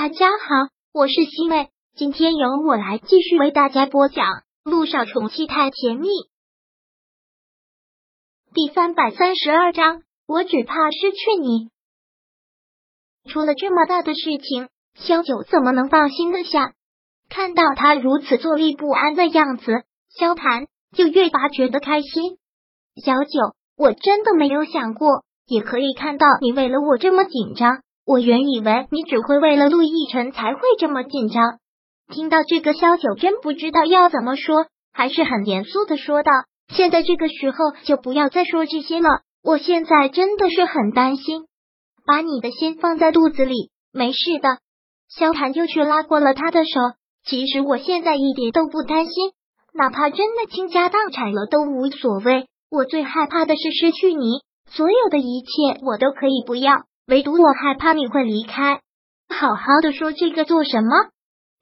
[0.00, 4.26] 大家好，我是西妹，今天由我来继续为大家播讲
[4.62, 6.06] 《路上宠妻太甜蜜》
[8.54, 10.02] 第三百三十二章。
[10.28, 11.70] 我只怕失去你。
[13.28, 16.74] 出了这么大的事情，萧九怎么能放心的下？
[17.28, 19.82] 看到他如此坐立不安的样子，
[20.16, 22.38] 萧谈就越发觉得开心。
[23.04, 27.82] 小九，我真的没有想过，也可以看到你为了我这么紧张。
[28.08, 31.58] 我原以为你只会为了陆亦辰才会这么紧张。
[32.10, 34.64] 听到这个，萧九真不知道要怎么说，
[34.94, 36.32] 还是很严肃的说道
[36.72, 39.10] ：“现在这个时候就不要再说这些了。
[39.44, 41.42] 我现在真的是很担心，
[42.06, 44.56] 把你的心放在肚子里，没事的。”
[45.14, 46.80] 萧谈就去拉过了他的手。
[47.26, 49.32] 其实我现在一点都不担心，
[49.74, 52.46] 哪怕真的倾家荡产了都无所谓。
[52.70, 56.72] 我最害怕的是失去你，所有的一切我都可以不要。
[57.08, 58.82] 唯独我害怕你会离开，
[59.30, 60.90] 好好的说这个做什么？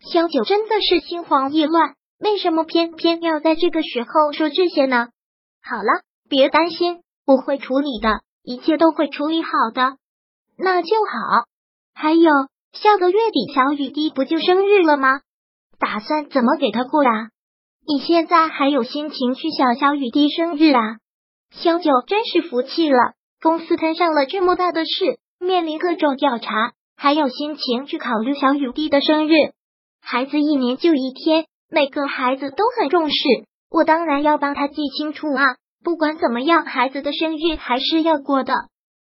[0.00, 5.06] 萧九真的是心慌意乱，为什么偏偏要在这个时候说这些呢？
[5.62, 9.98] 好了，别担心，我会处理的，一切都会处理好的，
[10.58, 11.44] 那就好。
[11.94, 12.28] 还有，
[12.72, 15.20] 下个月底小雨滴不就生日了吗？
[15.78, 17.28] 打算怎么给他过啊？
[17.86, 20.96] 你现在还有心情去想小雨滴生日啊？
[21.52, 25.20] 萧九真是服气了，公司摊上了这么大的事。
[25.38, 29.32] 面临各种调查，还有心情去考虑小雨滴的生日？
[30.00, 33.16] 孩子一年就一天，每个孩子都很重视，
[33.70, 35.56] 我当然要帮他记清楚啊！
[35.84, 38.54] 不管怎么样，孩子的生日还是要过的。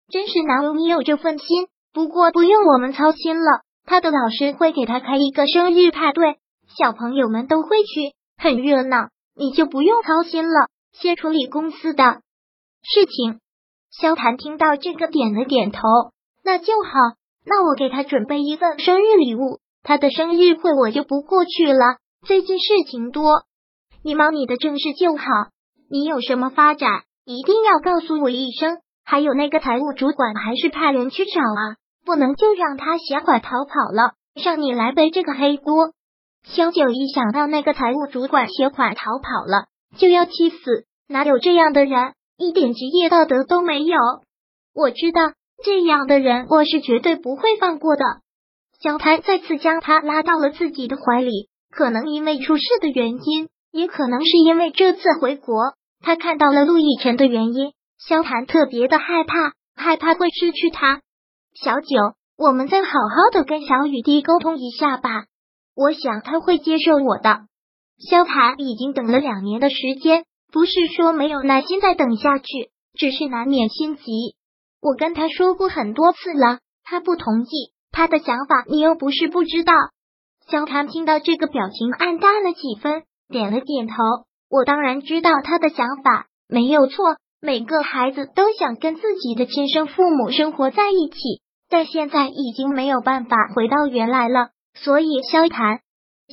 [0.09, 6.37] 真是难为你有这份心，不过不用我们操心了，他的老师会给他开一个生日派对，
[6.77, 10.69] 小朋友们都会去，很热闹，你就不用操心了。
[10.93, 12.21] 先处理公司的
[12.83, 13.39] 事情。
[13.91, 15.79] 萧谈听到这个，点了点头。
[16.45, 19.61] 那就好，那我给他准备一份生日礼物。
[19.81, 23.41] 他的生日会我就不过去了，最近事情多，
[24.03, 25.23] 你忙你的正事就好。
[25.89, 28.77] 你有什么发展，一定要告诉我一声。
[29.03, 35.93] 还有那个财务主管，还是派人去找啊，不能就让他携款逃跑了，让你来背这个黑锅。
[36.43, 39.65] 萧九一想到那个财务主管携款逃跑了，
[39.97, 43.97] 就要气死，哪有这样的人，一点职业道德都没有。
[44.75, 45.33] 我知道。
[45.63, 48.03] 这样的人，我是绝对不会放过的。
[48.81, 57.73] 小谭再次将他拉到了自己的怀里，可能因为出事的原因，也可能是因为这次回国，他看到了陆亦辰的原因。
[57.97, 61.01] 萧谭特别的害怕，害怕会失去他。
[61.53, 61.87] 小九，
[62.37, 65.25] 我们再好好的跟小雨滴沟通一下吧，
[65.73, 67.45] 我想他会接受我的。
[67.97, 72.45] 萧谭已经等了两年的时间，不是说没有耐心再等下去，
[72.93, 74.35] 只是难免心急。
[74.85, 77.73] 我跟他说过很多次了，他不同意。
[77.91, 79.73] 他的想法你又不是不知道。
[80.47, 83.95] 萧谈听到这个表情暗淡了几分，点了点头。
[84.47, 87.17] 我当然知道他的想法没有错。
[87.41, 94.49] 每个孩子都想跟自己的亲生父母生活在一起，但现在已经没有办法回到原来了。
[94.75, 95.79] 所以萧谈，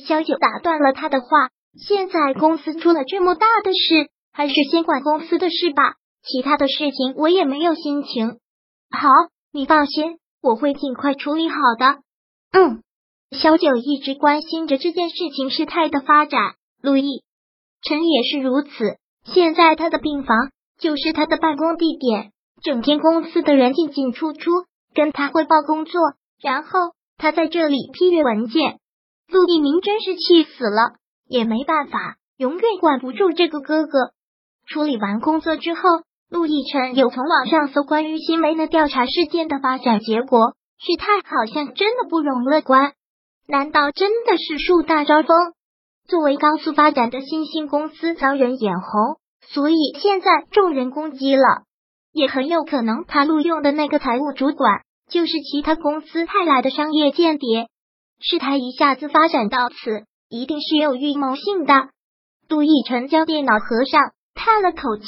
[0.05, 1.27] 萧九打断了他的话。
[1.87, 5.95] 现在公司出了这么大的事，还是先管公司的事吧。
[6.21, 8.37] 其他的事情我也没有心情。
[8.95, 9.09] 好，
[9.51, 12.03] 你放心，我会尽快处理好的。
[12.51, 12.83] 嗯，
[13.31, 17.23] 小九一直关心着这件事情事态的发展，陆毅
[17.81, 18.69] 臣也是如此。
[19.25, 24.51] 现在他的病房就是他的办公地点，整天公司的人进进出出，
[24.93, 25.99] 跟他汇报工作，
[26.39, 26.69] 然后
[27.17, 28.77] 他在这里批阅文件。
[29.27, 34.11] 陆一鸣真是气死了，也没办法，永远管不住这个哥哥。
[34.67, 35.81] 处理完工作之后。
[36.33, 42.93] 陆亦辰有从网上搜关于新闻的调查事件的发展结果，事态好像真的不容乐观。
[43.47, 45.29] 难道真的是树大招风？
[46.07, 51.43] 作为高速发展的新兴公司遭人眼红，所以现在众人攻击了。
[52.11, 57.67] 也很有可能他录用的那个财务主管就是其他公司派来的商业间谍。
[58.19, 59.75] 事态一下子发展到此，
[60.29, 61.89] 一定是有预谋性的。
[62.49, 64.01] 陆亦辰将电脑合上，
[64.33, 65.05] 叹了口气。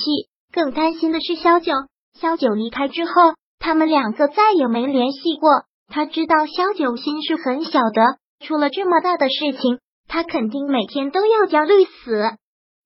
[0.55, 1.73] 更担心的是萧九，
[2.17, 3.11] 萧九离开之后，
[3.59, 5.49] 他们两个再也没联系过。
[5.89, 12.31] 他知道萧九心是很小的，出了这么大的事情，他肯定每天都要焦虑死。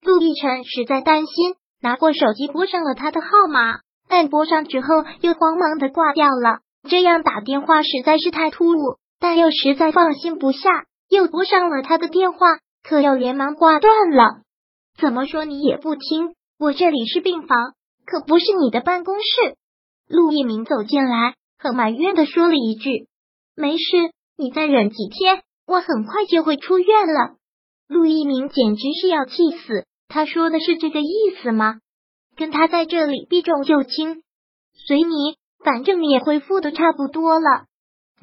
[0.01, 4.87] 陆亦辰实在担心，拿过手机拨上了他的号码，但拨上之后
[5.21, 6.61] 又慌忙的挂掉了。
[6.89, 12.47] 这样打电话实在是太突兀，但又实在放心不下，又拨上了他的电话，
[12.81, 14.41] 可又连忙挂断了。
[14.97, 16.33] 怎么说你也不听。
[16.59, 17.57] 我这里是病房，
[18.05, 19.55] 可不是你的办公室。
[20.09, 23.07] 陆一鸣走进来，很埋怨的说了一句
[23.55, 27.37] ：“没事，你再忍几天，我很快就会出院了。
[27.87, 31.07] 陆一鸣简直是要气死，他说的是这个意
[31.41, 31.79] 思吗？
[32.35, 34.21] 跟他在这里避重就轻，
[34.85, 37.67] 随你，反正你也恢复的差不多了。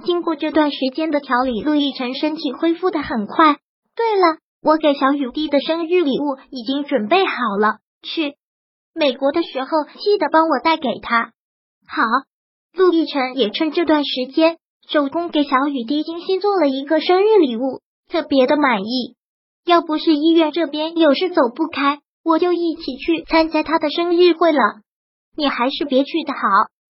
[0.04, 3.56] 经过这段时间的调理，陆亦辰身体恢复的很快。
[3.96, 8.37] 对了，我给小雨滴的生日礼物已经准备好了，去
[8.94, 11.32] 美国的时候记得帮我带给他。
[11.87, 12.02] 好，
[12.72, 14.58] 陆亦辰也趁这段时间
[14.88, 19.16] 手工给小雨滴精心做了一个生日礼物，特别的满意。
[19.64, 24.60] 要不是医院这边有事走不开，我就一起去参加他的生日会了。
[25.37, 26.38] 你还是别去的好。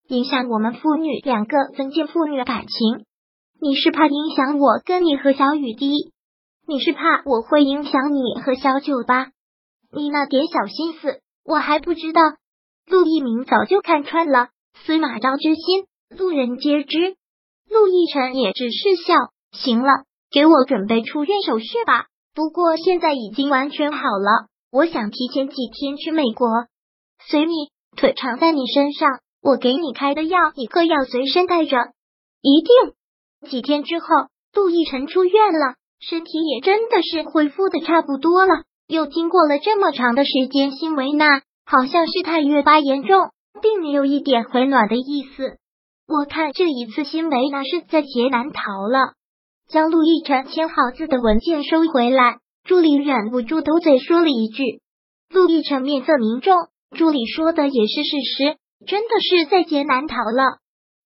[0.09, 3.03] 影响我们父女两个增进父女感情，
[3.59, 6.13] 你是怕影响我跟你和小雨滴？
[6.65, 9.31] 你是怕我会影响你和小九吧？
[9.91, 12.21] 你那点小心思我还不知道。
[12.85, 14.49] 陆一鸣早就看穿了，
[14.85, 17.15] 司马昭之心，路人皆知。
[17.69, 19.15] 陆亦辰也只是笑，
[19.51, 22.05] 行了，给我准备出院手续吧。
[22.33, 26.47] 不过现在已经完全好了，我想提前几天去美国，
[27.27, 29.19] 随你，腿长在你身上。
[29.41, 31.77] 我给你开的药，你可要随身带着，
[32.41, 33.49] 一定。
[33.49, 34.05] 几天之后，
[34.53, 38.63] 陆亦辰出院了，身体也真的是恢复的差不多了。
[38.87, 43.31] 又经过了这么长的时间，辛维娜好像事态越发严重，
[43.61, 45.57] 并没有一点回暖的意思。
[46.07, 49.13] 我看这一次辛维娜是在劫难逃了。
[49.69, 54.63] 将陆亦辰签好字的文件收回来，助理忍不住嘟嘴说了一句
[55.29, 56.55] ：“陆亦辰面色凝重，
[56.97, 60.59] 助理说的也是事实。”真的是在劫难逃了。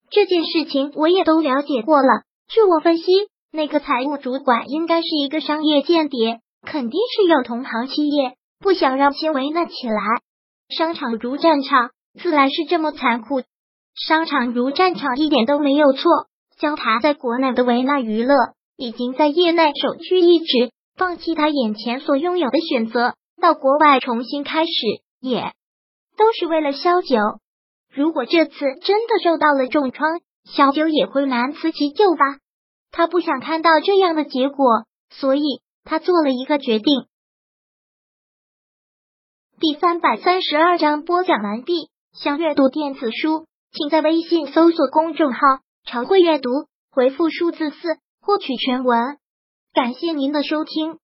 [0.10, 2.24] 这件事情我也都了解过了。
[2.50, 3.06] 据我分析，
[3.50, 10.02] 那个财务主管应该是一个商业间谍，肯定是有同行企业，不想让其为难起来。
[10.70, 11.92] 商场如战场，
[12.22, 13.42] 自然是这么残酷。
[13.96, 16.28] 商场如战场一点都没有错。
[16.58, 18.36] 焦塔在国内的维纳娱乐
[18.78, 24.72] 已经在业内首屈一指，放弃他眼前所拥有的选择，到国外重新开始，
[25.20, 25.54] 也
[26.16, 27.18] 都是为了萧九。
[27.92, 28.54] 如果这次
[28.84, 32.38] 真的受到了重创，小九也会难辞其咎吧。
[32.92, 35.42] 他不想看到这样的结果，所以
[35.84, 37.06] 他做了一个决定。
[39.60, 41.90] 第三百三十二章播讲完毕。
[42.14, 45.40] 想阅读电子书，请在微信搜索公众号
[45.88, 46.50] “常会阅读”，
[46.92, 47.78] 回复数字四
[48.20, 49.18] 获取全文。
[49.74, 51.00] 感谢您的收听。